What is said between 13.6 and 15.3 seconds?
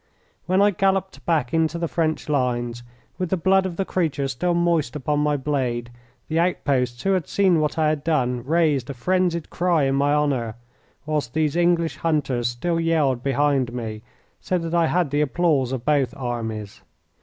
me, so that I had the